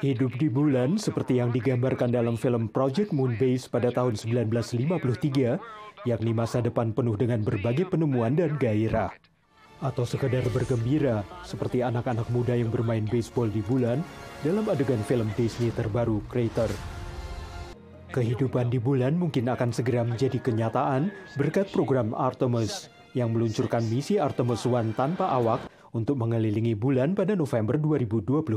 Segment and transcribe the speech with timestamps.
[0.00, 6.58] Hidup di bulan seperti yang digambarkan dalam film Project Moonbase pada tahun 1953, yakni masa
[6.58, 9.14] depan penuh dengan berbagai penemuan dan gairah.
[9.78, 14.02] Atau sekedar bergembira, seperti anak-anak muda yang bermain baseball di bulan
[14.42, 16.68] dalam adegan film Disney terbaru Crater.
[18.10, 24.62] Kehidupan di bulan mungkin akan segera menjadi kenyataan berkat program Artemis yang meluncurkan misi Artemis
[24.66, 28.50] One tanpa awak untuk mengelilingi bulan pada November 2022.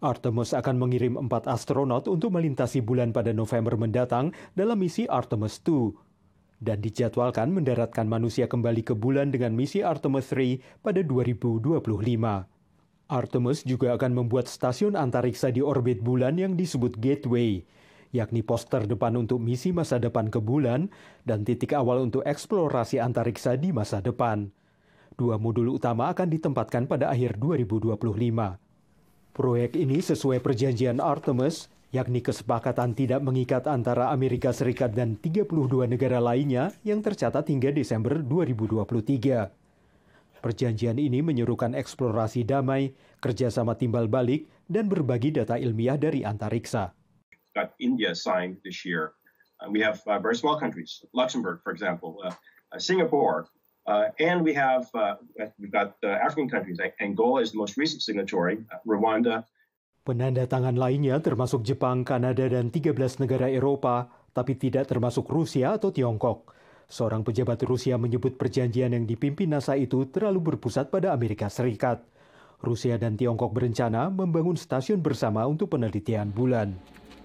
[0.00, 6.64] Artemis akan mengirim empat astronot untuk melintasi bulan pada November mendatang dalam misi Artemis 2
[6.64, 11.80] dan dijadwalkan mendaratkan manusia kembali ke bulan dengan misi Artemis 3 pada 2025.
[13.10, 17.66] Artemis juga akan membuat stasiun antariksa di orbit bulan yang disebut Gateway,
[18.10, 20.90] yakni poster depan untuk misi masa depan ke bulan
[21.22, 24.50] dan titik awal untuk eksplorasi antariksa di masa depan.
[25.14, 27.98] Dua modul utama akan ditempatkan pada akhir 2025.
[29.30, 36.22] Proyek ini sesuai perjanjian Artemis yakni kesepakatan tidak mengikat antara Amerika Serikat dan 32 negara
[36.22, 39.50] lainnya yang tercatat hingga Desember 2023.
[40.40, 46.96] Perjanjian ini menyerukan eksplorasi damai, kerjasama timbal balik, dan berbagi data ilmiah dari antariksa.
[47.54, 49.12] Got India signed this year.
[49.60, 52.32] Uh, we have uh, very small countries, Luxembourg, for example, uh,
[52.72, 53.48] uh, Singapore,
[53.86, 55.16] uh, and we have uh,
[55.58, 56.78] we've got uh, African countries.
[57.00, 58.58] Angola is the most recent signatory.
[58.72, 59.44] Uh, Rwanda,
[60.00, 65.92] Penanda tangan lainnya termasuk Jepang, Kanada, dan 13 negara Eropa, tapi tidak termasuk Rusia atau
[65.92, 66.56] Tiongkok.
[66.90, 72.02] Seorang pejabat Rusia menyebut perjanjian yang dipimpin NASA itu terlalu berpusat pada Amerika Serikat.
[72.64, 76.74] Rusia dan Tiongkok berencana membangun stasiun bersama untuk penelitian bulan.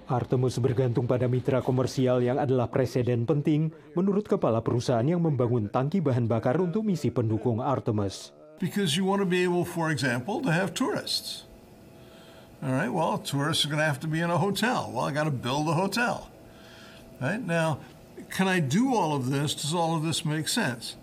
[0.06, 5.98] Artemis bergantung pada mitra komersial yang adalah presiden penting menurut kepala perusahaan yang membangun tangki
[5.98, 8.30] bahan bakar untuk misi pendukung Artemis.
[8.62, 11.50] Because you want to be able, for example, to have tourists.
[12.62, 14.94] All right, well, tourists are going to have to be in a hotel.
[14.94, 16.30] Well, I got to build a hotel.
[17.18, 17.82] Right now,
[18.30, 19.58] can I do all of this?
[19.58, 20.96] Does all of this make sense?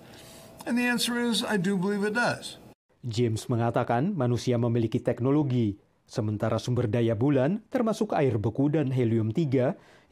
[0.62, 2.62] And the answer is, I do believe it does.
[3.02, 5.74] James mengatakan manusia memiliki teknologi,
[6.06, 9.40] sementara sumber daya bulan termasuk air beku dan helium-3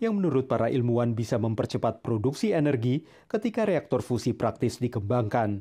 [0.01, 5.61] yang menurut para ilmuwan bisa mempercepat produksi energi ketika reaktor fusi praktis dikembangkan.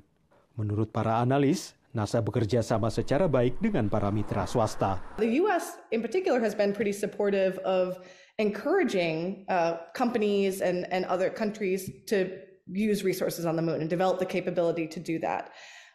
[0.56, 5.02] Menurut para analis, NASA bekerja sama secara baik dengan para mitra swasta.
[5.18, 5.76] The U.S.
[5.92, 8.00] in particular has been pretty supportive of
[8.40, 12.30] encouraging uh, companies and, and other countries to
[12.70, 15.52] use resources on the moon and develop the capability to do that.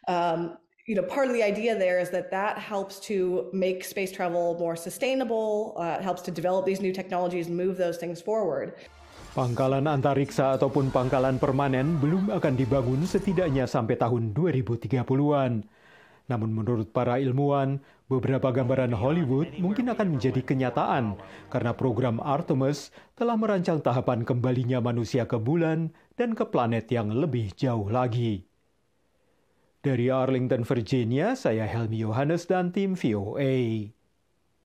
[0.07, 4.13] Um, you know, part of the idea there is that that helps to make space
[4.13, 5.73] travel more sustainable.
[5.77, 8.77] Uh, helps to develop these new technologies and move those things forward.
[9.35, 15.67] Pangkalan antariksa ataupun pangkalan permanen belum akan dibangun setidaknya sampai tahun 2030-an.
[16.25, 21.19] Namun menurut para ilmuwan, beberapa gambaran Hollywood mungkin akan menjadi kenyataan
[21.51, 27.51] karena program Artemis telah merancang tahapan kembalinya manusia ke bulan dan ke planet yang lebih
[27.59, 28.54] jauh lagi.
[29.85, 33.85] Dari Arlington, Virginia, saya Helmi Yohanes dan tim VOA.